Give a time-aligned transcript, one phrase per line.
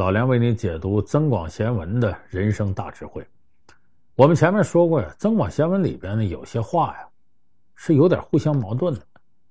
[0.00, 3.22] 老梁为你解读《增广贤文》的人生大智慧。
[4.14, 7.06] 我们前面说过呀，《增广贤文》里边呢有些话呀
[7.74, 9.02] 是有点互相矛盾的。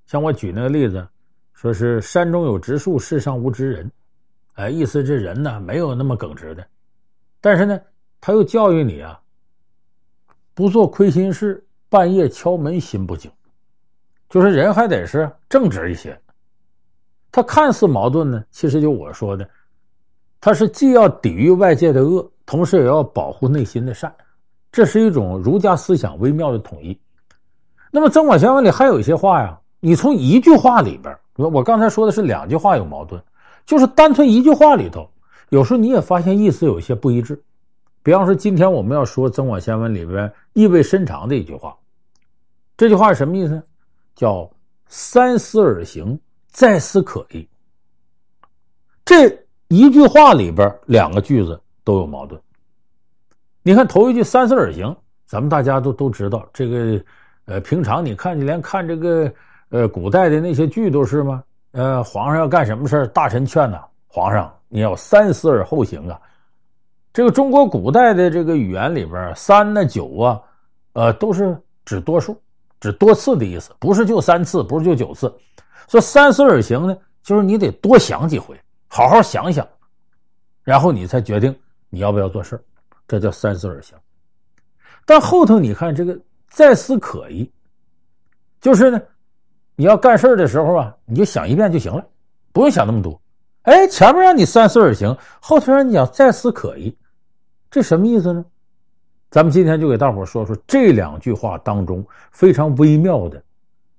[0.07, 1.07] 像我举那个例子，
[1.53, 3.91] 说是山中有直树，世上无直人。
[4.53, 6.65] 哎，意思这人呢没有那么耿直的，
[7.39, 7.79] 但是呢，
[8.19, 9.21] 他又教育你啊，
[10.55, 13.31] 不做亏心事，半夜敲门心不惊。
[14.27, 16.19] 就是人还得是正直一些。
[17.31, 19.47] 他看似矛盾呢，其实就我说的。
[20.41, 24.13] 他是既要抵御外界的恶，同时也要保护内心的善，
[24.71, 26.97] 这是一种儒家思想微妙的统一。
[27.91, 33.21] 那么《增广贤文》里还有一些话呀，你从一句话里边，我我刚才说的是两句话有矛盾，
[33.65, 35.09] 就是单纯一句话里头，
[35.49, 37.41] 有时候你也发现意思有一些不一致。
[38.01, 41.75] 比方说，今天我们要说《增广贤文》里边意味深长的一句话，
[42.77, 43.61] 这句话是什么意思？
[44.15, 44.49] 叫
[44.87, 47.45] “三思而行，再思可矣”。
[49.03, 49.29] 这。
[49.69, 52.39] 一句话里边两个句子都有矛盾。
[53.61, 54.95] 你看头一句“三思而行”，
[55.27, 56.99] 咱们大家都都知道，这个
[57.45, 59.31] 呃，平常你看，你连看这个
[59.69, 61.43] 呃古代的那些剧都是吗？
[61.73, 66.19] 呃，皇上要干什么事大臣劝呐，皇上你要三思而后行啊。
[67.13, 70.41] 这个中国古代的这个语言里边，三呢、九啊，
[70.93, 72.35] 呃，都是指多数、
[72.79, 75.31] 指多次的意思，不是就三次，不是就九次。
[75.87, 78.59] 说“三思而行”呢，就是你得多想几回。
[78.89, 79.65] 好好想想，
[80.63, 81.55] 然后你才决定
[81.89, 82.59] 你要不要做事，
[83.07, 83.95] 这叫三思而行。
[85.05, 87.49] 但后头你看这个再思可疑，
[88.59, 88.99] 就是呢，
[89.75, 92.03] 你要干事的时候啊，你就想一遍就行了，
[92.51, 93.19] 不用想那么多。
[93.61, 96.95] 哎，前面让你三思而行，后头让你讲再思可疑，
[97.69, 98.43] 这什么意思呢？
[99.29, 103.39] 咱们今天就给大伙说说这两句话当中非常微妙的，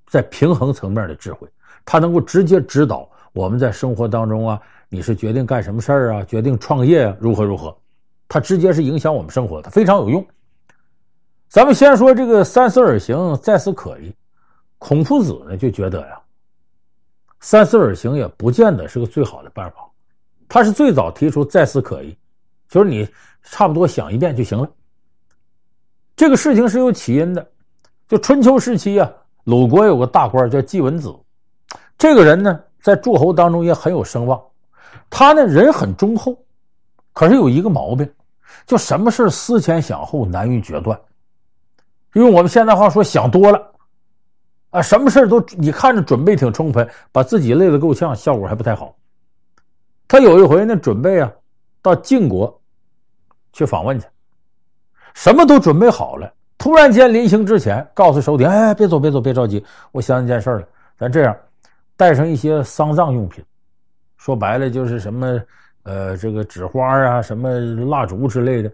[0.08, 1.48] 在平衡层面的智慧，
[1.84, 4.60] 它能够直接指导我们在生活当中啊。
[4.92, 6.24] 你是决定干什么事儿啊？
[6.24, 7.16] 决定创业啊？
[7.20, 7.74] 如何如何？
[8.28, 10.26] 它直接是影响我们生活的，非常有用。
[11.48, 14.12] 咱们先说这个“三思而行，再思可矣”。
[14.78, 16.20] 孔夫子呢就觉得呀
[17.38, 19.76] ，“三思而行”也不见得是个最好的办法。
[20.48, 22.16] 他是最早提出“再思可矣”，
[22.68, 23.08] 就是你
[23.42, 24.68] 差不多想一遍就行了。
[26.16, 27.48] 这个事情是有起因的，
[28.08, 29.08] 就春秋时期啊，
[29.44, 31.14] 鲁国有个大官叫季文子，
[31.96, 34.40] 这个人呢在诸侯当中也很有声望。
[35.08, 36.36] 他呢人很忠厚，
[37.12, 38.08] 可是有一个毛病，
[38.66, 40.98] 就什么事思前想后，难于决断。
[42.14, 43.72] 用我们现在话说，想多了
[44.70, 48.96] 啊，什么事都你看着准备挺充分，把自己累得够呛，效果还不太好。
[50.08, 51.30] 他有一回呢，准备啊
[51.82, 52.60] 到晋国
[53.52, 54.06] 去访问去，
[55.14, 60.66] 什么都准备好了，突然间临行之前告诉手底，哎，别走，别走，别着急，我想起件事了，
[60.98, 61.36] 咱这样
[61.96, 63.44] 带上一些丧葬用品。
[64.20, 65.40] 说白了就是什么，
[65.84, 67.48] 呃，这个纸花啊，什么
[67.86, 68.70] 蜡烛之类的。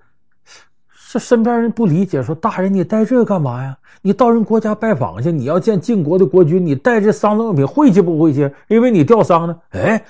[1.13, 3.79] 这身边人不理解，说大人你带这干嘛呀？
[4.03, 8.51] 你到人国家拜访去，你要见晋国的国君，你带这丧葬用品晦气不晦气？
[8.67, 9.57] 因为你吊丧呢？
[9.71, 10.05] 哎，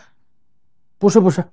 [0.97, 1.45] 不是不是，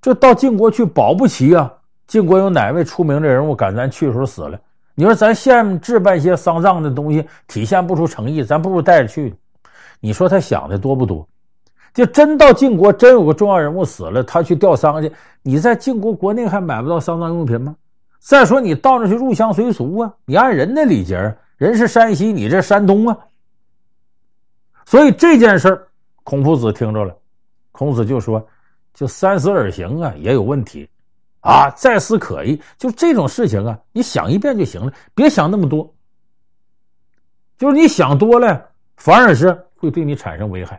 [0.00, 1.74] 这到晋国去保不齐啊！
[2.06, 4.56] 晋国有哪位出名的人物赶咱去的时候死了？
[4.94, 9.34] 你说咱现置办些丧葬的东西，体现不出诚意，咱不如带着去。
[9.98, 11.26] 你说他想的多不多？
[11.96, 15.10] 就真到晋国，真有个重要人物死了，他去吊丧去。
[15.40, 17.74] 你在晋国国内还买不到丧葬用品吗？
[18.18, 23.16] 再说你到那去入乡随俗啊，你按人的礼节，人是山西，你这山东啊。
[24.84, 25.88] 所以这件事
[26.22, 27.16] 孔夫子听着了，
[27.72, 28.46] 孔子就说
[28.92, 30.86] ：“就三思而行啊，也有问题
[31.40, 32.60] 啊，再思可矣。
[32.76, 35.90] 就这种事情啊，你想一遍就行了，别想那么多。
[37.56, 38.68] 就是你想多了，
[38.98, 40.78] 反而是会对你产生危害。”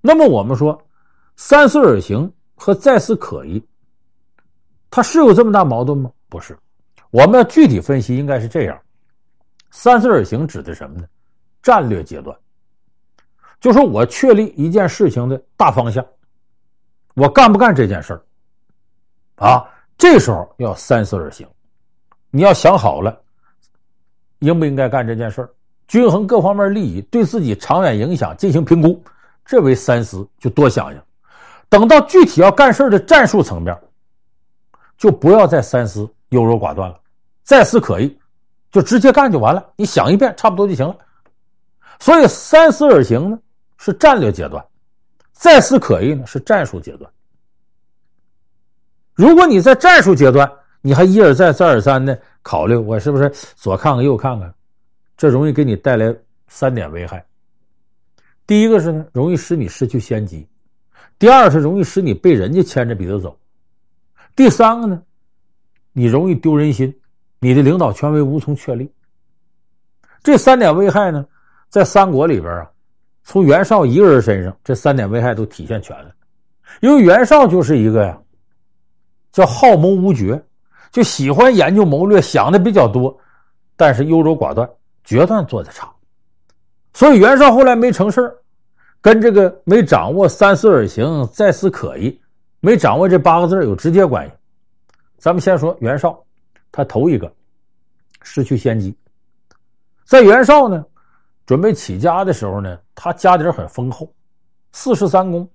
[0.00, 0.80] 那么我们说，
[1.36, 3.62] 三思而行和再思可疑，
[4.90, 6.10] 它是有这么大矛盾吗？
[6.28, 6.56] 不是，
[7.10, 8.80] 我们要具体分析，应该是这样：
[9.70, 11.06] 三思而行指的什么呢？
[11.62, 12.34] 战略阶段，
[13.60, 16.04] 就说我确立一件事情的大方向，
[17.14, 18.22] 我干不干这件事儿
[19.36, 19.68] 啊？
[19.98, 21.46] 这时候要三思而行，
[22.30, 23.20] 你要想好了，
[24.38, 25.50] 应不应该干这件事儿，
[25.88, 29.02] 均衡各方面利益，对自己长远影响进行评估。
[29.44, 31.02] 这为三思，就多想想。
[31.68, 33.76] 等到具体要干事的战术层面，
[34.98, 36.98] 就不要再三思、优柔寡断了。
[37.42, 38.18] 再思可矣，
[38.70, 39.64] 就直接干就完了。
[39.76, 40.96] 你想一遍，差不多就行了。
[41.98, 43.38] 所以三思而行呢，
[43.76, 44.60] 是战略阶段；
[45.32, 47.10] 再思可矣呢，是战术阶段。
[49.14, 50.50] 如果你在战术阶段，
[50.80, 54.54] 你还一而再、再而三的考虑我是不是左看看右看看，
[55.16, 56.14] 这容易给你带来
[56.48, 57.24] 三点危害。
[58.50, 60.44] 第一个是呢，容易使你失去先机；
[61.20, 63.30] 第二是容易使你被人家牵着鼻子走；
[64.34, 65.00] 第三个呢，
[65.92, 66.92] 你容易丢人心，
[67.38, 68.92] 你的领导权威无从确立。
[70.20, 71.24] 这三点危害呢，
[71.68, 72.68] 在三国里边啊，
[73.22, 76.12] 从袁绍一个人身上，这三点危害都体现全了。
[76.80, 78.20] 因为袁绍就是一个呀，
[79.30, 80.44] 叫好谋无决，
[80.90, 83.16] 就喜欢研究谋略，想的比较多，
[83.76, 84.68] 但是优柔寡断，
[85.04, 85.88] 决断做的差。
[86.92, 88.36] 所以袁绍后来没成事
[89.00, 92.20] 跟这个没掌握三思而行，再思可矣，
[92.60, 94.32] 没掌握这八个字有直接关系。
[95.18, 96.22] 咱们先说袁绍，
[96.70, 97.32] 他头一个
[98.22, 98.94] 失去先机。
[100.04, 100.84] 在袁绍呢，
[101.46, 104.12] 准备起家的时候呢，他家底很丰厚，
[104.72, 105.48] 四世三公，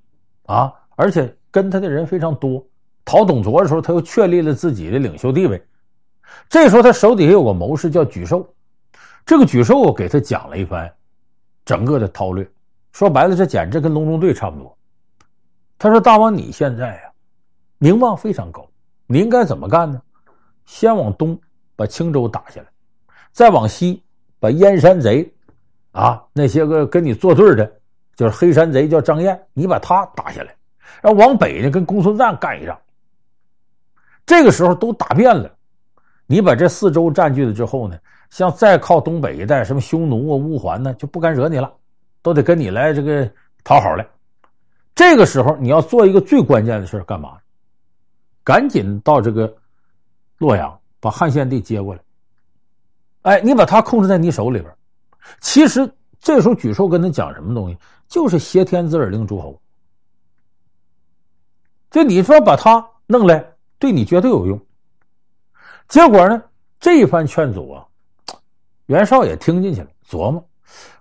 [0.45, 2.65] 啊，而且跟他的人非常多。
[3.03, 5.63] 讨董卓的时候，他又确立了自己的领袖地位。
[6.49, 8.51] 这时候他手底下有个谋士叫沮授，
[9.23, 10.91] 这个沮授给他讲了一番
[11.63, 12.47] 整个的韬略，
[12.95, 14.73] 说白了，这简直跟隆中对差不多。
[15.77, 17.01] 他说：“大王，你现在呀，
[17.77, 18.65] 名望非常高，
[19.05, 20.01] 你应该怎么干呢？
[20.65, 21.37] 先往东
[21.75, 22.67] 把青州打下来，
[23.33, 24.01] 再往西。”
[24.39, 25.29] 把燕山贼，
[25.91, 27.69] 啊，那些个跟你作对的，
[28.15, 30.55] 就是黑山贼，叫张燕，你把他打下来，
[31.01, 32.79] 然后往北呢，跟公孙瓒干一仗。
[34.25, 35.51] 这个时候都打遍了，
[36.27, 37.97] 你把这四州占据了之后呢，
[38.29, 41.73] 像再靠东北一带，什么匈奴啊、乌桓呢，就不敢惹你了，
[42.25, 43.31] 都得跟你来这个
[43.63, 44.03] 讨好来。
[44.95, 47.37] 这个时候你要做一个最关键的事干嘛？
[48.43, 49.55] 赶紧到这个
[50.39, 52.01] 洛阳，把汉献帝接过来。
[53.21, 54.75] 哎，你把他控制在你手里边，
[55.39, 55.87] 其实
[56.19, 57.77] 这时候沮授跟他讲什么东西，
[58.07, 59.61] 就是挟天子而令诸侯。
[61.91, 63.45] 就你说把他弄来，
[63.77, 64.59] 对你绝对有用。
[65.87, 66.41] 结果呢，
[66.79, 67.85] 这一番劝阻啊，
[68.87, 70.43] 袁绍也听进去了，琢磨。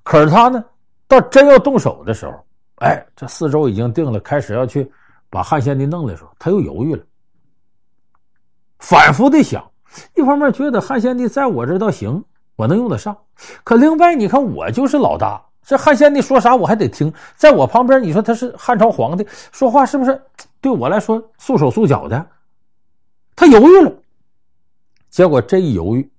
[0.02, 0.62] 可是他呢，
[1.06, 2.32] 到真要动手的时候，
[2.76, 4.90] 哎，这四周已经定了，开始要去
[5.30, 7.04] 把汉献帝弄的时候，他又犹豫了，
[8.78, 9.64] 反复的想。
[10.16, 12.24] 一方面觉得汉献帝在我这倒行，
[12.56, 13.14] 我能用得上；
[13.62, 17.12] 可另外，你看我就是老大，这汉献帝说啥我还得听。
[17.36, 20.20] 在我旁边，你说他是汉朝皇帝，说话是不是
[20.60, 22.26] 对我来说束手束脚的？
[23.36, 23.92] 他犹豫了，
[25.10, 26.10] 结果这一犹豫，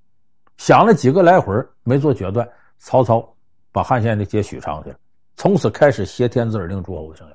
[0.55, 1.53] 想了几个来回
[1.83, 2.47] 没做决断，
[2.77, 3.34] 曹操
[3.75, 4.95] 把汉献帝接许昌去了，
[5.35, 7.33] 从此开始挟天子而令诸侯的生涯。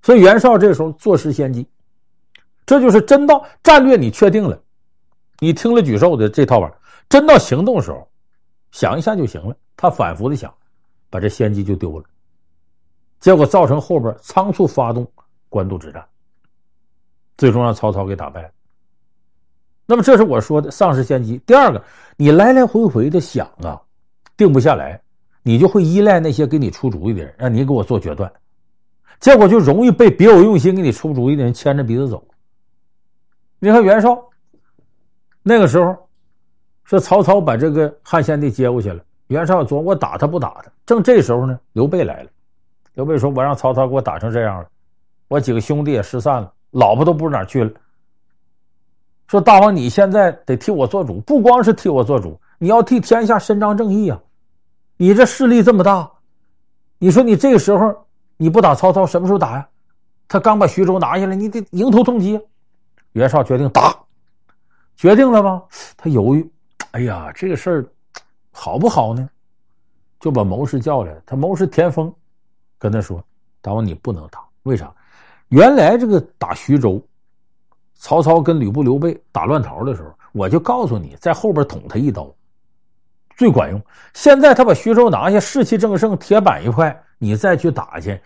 [0.00, 1.68] 所以袁绍这时候坐失先机，
[2.64, 4.58] 这就是真到战略你确定了。
[5.38, 6.72] 你听了沮授的这套吧，
[7.10, 8.08] 真到行动的时候，
[8.70, 9.54] 想一下就行了。
[9.76, 10.50] 他反复的想，
[11.10, 12.04] 把这先机就丢了，
[13.20, 15.06] 结果造成后边仓促发动
[15.50, 16.02] 官渡之战，
[17.36, 18.50] 最终让曹操给打败了。
[19.84, 21.36] 那么这是我说的丧失先机。
[21.44, 21.84] 第二个，
[22.16, 23.78] 你来来回回的想啊，
[24.36, 25.00] 定不下来，
[25.42, 28.30] 你就会依赖那些给你出主意的人，让你给我做决断，
[29.20, 32.22] 结果就容易被别有用心给你出主意的人牵着鼻子走。
[33.58, 34.22] 你看袁绍。
[35.48, 35.96] 那个时候，
[36.82, 39.00] 是曹操把这个汉献帝接过去了。
[39.28, 42.30] 袁绍说：“我打他不打他。”正这时候呢，刘备来了。
[42.94, 44.66] 刘备说：“我让曹操给我打成这样了，
[45.28, 47.70] 我几个兄弟也失散了，老婆都不知哪去了。”
[49.28, 54.20] 说：“大王，你现在得替我做主，不光是替我做主，你要替天下伸张正义啊！
[54.96, 56.10] 你这势力这么大，
[56.98, 58.06] 你说你这个时候
[58.36, 59.68] 你不打曹操，什么时候打呀？
[60.28, 62.40] 他刚把徐州拿下来，你得迎头痛击。”
[63.12, 63.94] 袁绍决定打。
[64.96, 65.62] 决定了吗？
[65.96, 66.50] 他犹豫，
[66.92, 67.86] 哎呀，这个事儿
[68.50, 69.28] 好不好呢？
[70.18, 71.14] 就把谋士叫来。
[71.26, 72.12] 他谋士田丰
[72.78, 73.22] 跟他说
[73.60, 74.90] ：“大王，你不能打，为啥？
[75.48, 77.00] 原来这个打徐州，
[77.94, 82.34] 曹操跟吕布、刘备打乱桃的时候，我就告诉你，在后边捅他一刀
[83.36, 83.80] 最管用。
[84.14, 88.20] 现在他把徐州拿下，士气正盛，铁板一块，你再去打去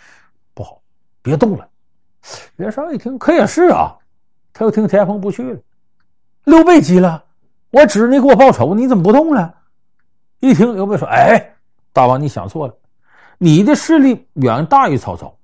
[0.54, 0.80] 不好，
[1.20, 1.66] 别动了。”
[2.56, 3.96] 袁绍一听，可也是啊，
[4.52, 5.58] 他又听田丰不去了。
[6.44, 7.24] 刘备急了，
[7.70, 9.54] 我指你给我报仇，你怎么不动了？
[10.40, 11.54] 一听刘备说：“哎，
[11.92, 12.74] 大王，你想错了，
[13.38, 15.34] 你的势力远大于曹操。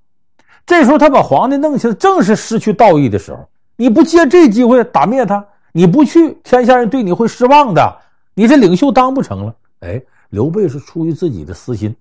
[0.65, 3.47] 这时候他把皇帝弄起来，正是失去道义的时候。
[3.75, 7.97] 你不借这机会打灭他，你不去，天下人对你会失望的，
[8.37, 11.95] 你这领袖当不成了。”哎，刘备是出于自己的私心，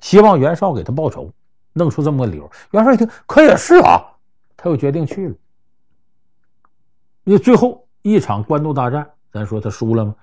[0.00, 1.30] 希望袁绍给他报仇，
[1.74, 2.50] 弄出这么个理由。
[2.70, 4.00] 袁绍一听，可也是啊，
[4.56, 5.34] 他又决定去了。
[7.24, 10.14] 因为最后一场官渡大战，咱说他输了吗？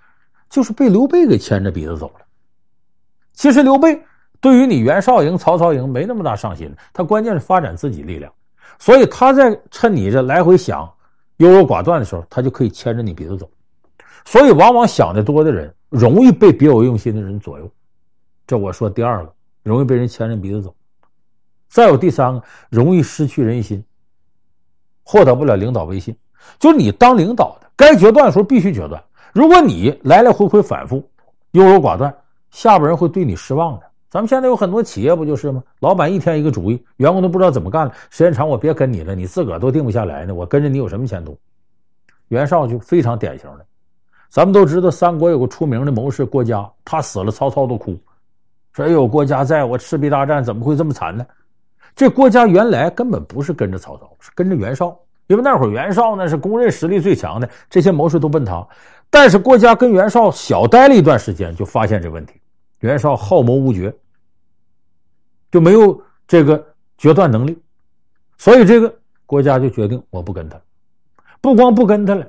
[0.49, 2.25] 就是被刘备给牵着鼻子走了。
[3.33, 4.01] 其实刘备
[4.39, 8.31] 对于你袁绍赢、曹操赢没那么大上心，他关键是发展自己力量，
[8.79, 10.91] 所以他在趁你这来回想
[11.37, 13.49] 优柔寡断的时候，他就可以牵着你鼻子走。
[14.25, 17.71] 所以往往想得多的人，容易被别有用心的人左右。
[18.47, 20.75] 这我说第二个，容易被人牵着鼻子走。
[21.69, 23.83] 再有第三个，容易失去人心，
[25.03, 26.15] 获得不了领导威信。
[26.59, 29.03] 就你当领导的，该决断的时候必须决断。
[29.33, 31.07] 如果你来来回回反复、
[31.51, 32.15] 优柔寡断，
[32.51, 33.85] 下边人会对你失望的。
[34.09, 35.61] 咱们现在有很多企业不就是吗？
[35.79, 37.93] 老板一天一个主意，员工都不知道怎么干了。
[38.09, 40.33] 时间长，我别跟你了，你自个儿都定不下来呢。
[40.33, 41.37] 我跟着你有什么前途？
[42.29, 43.65] 袁绍就非常典型的。
[44.35, 47.97] 咱们都知道，三国有个出名的谋士郭嘉，他死了，曹操都哭，
[48.73, 51.25] 说：“哎呦，郭嘉在我赤壁大战怎么会这么惨呢？”
[51.95, 54.93] 这郭嘉原来根本不是跟着曹操，是跟着袁绍。
[55.27, 58.67] 因为那会儿袁绍呢是公认实力最强的，这些谋士都奔他。
[59.09, 62.33] 但是郭嘉跟袁绍小待了一段时间，就发现这问题：
[62.79, 63.95] 袁绍好谋无决，
[65.49, 66.61] 就没有这个
[66.97, 67.57] 决断能力。
[68.37, 68.93] 所以这个
[69.25, 70.59] 郭嘉就决定，我不跟他，
[71.39, 72.27] 不光不跟他了，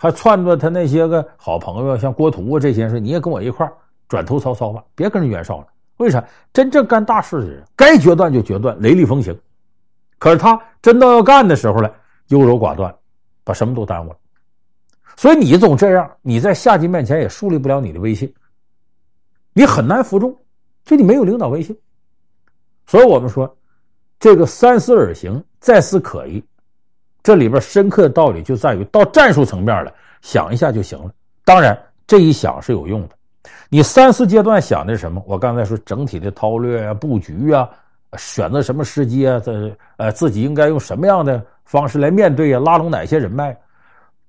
[0.00, 3.70] 还撺掇他那些个好朋友，像郭图啊这些人说：“你也跟我一块
[4.08, 5.66] 转投曹操吧，别跟着袁绍了。”
[5.98, 6.24] 为啥？
[6.52, 9.36] 真正干大事的人，该决断就决断，雷厉风行。
[10.18, 11.92] 可是他真到要干的时候了。
[12.28, 12.94] 优柔寡断，
[13.42, 14.16] 把什么都耽误了。
[15.16, 18.30] 所以你总这样，你在下级面前也树立不了你的威信，
[19.54, 20.36] 你很难服众，
[20.84, 21.74] 就你没有领导威信。
[22.86, 23.56] 所以我们说，
[24.20, 26.44] 这个三思而行，再思可疑，
[27.28, 29.92] 这里边深刻的道理就在于到战术层面了，
[30.22, 31.10] 想一下就行了。
[31.44, 33.10] 当然，这一想是有用的。
[33.68, 35.22] 你三思阶段想的是什么？
[35.26, 37.68] 我刚才说整体的韬略啊、布局啊，
[38.16, 41.44] 选择什么时机啊，这呃自己应该用什么样的。
[41.64, 43.54] 方式来面对啊，拉拢哪些人脉？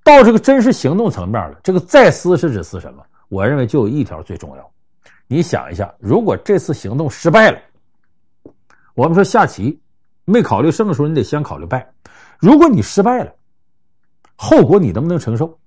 [0.03, 3.01] 到这个真实行动层面了，这个再思是指思什么？
[3.29, 4.71] 我认为就有一条最重要。
[5.25, 7.57] 你想一下，如果这次行动失败了，
[8.93, 9.79] 我们说下棋
[10.25, 11.89] 没考虑胜的时候，你得先考虑败。
[12.39, 13.31] 如果你失败了，
[14.35, 15.57] 后果你能不能承受？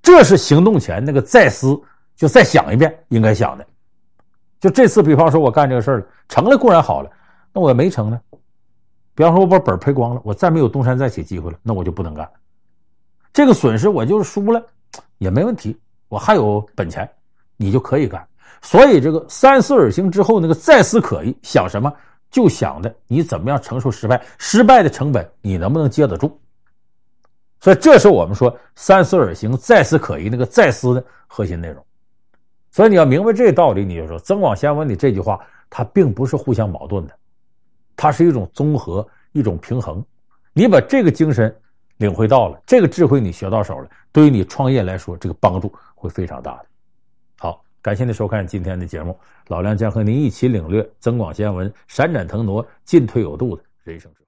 [0.00, 1.78] 这是行动前那个再思，
[2.14, 3.66] 就再想一遍应该想的。
[4.60, 7.10] 就这次，比方说我干这个事儿了，成了固然好了，
[7.52, 8.20] 那我没成呢？
[9.14, 12.28] 比方说，我把本赔光了，我再没有东山再起机会了，那我就不能干。
[13.32, 14.64] 这个损失我就是输了
[15.18, 15.76] 也没问题，
[16.08, 17.08] 我还有本钱，
[17.56, 18.24] 你就可以干。
[18.62, 21.92] 所以这个三思而行之后，那个再思可以，想什么
[22.30, 26.38] 就想的你怎么样承受失败，失败的成本你能不能接得住？
[27.60, 31.84] 所以这是我们说三思而行，再思可疑那个再思的核心内容。
[32.70, 35.40] 所以你要明白这个道理，你就说《增广贤文》里这句话，
[35.70, 37.14] 它并不是互相矛盾的。
[37.96, 40.04] 它是一种综合，一种平衡。
[40.52, 41.54] 你把这个精神
[41.96, 46.66] 领会到了，这个智慧你学到手了，对于你创业来说，这个帮助会非常大的。
[47.86, 49.16] 感谢您收看今天的节目，
[49.46, 54.24] 老梁将和您一起领略增广贤文，闪展腾挪，进退有度的人生智慧。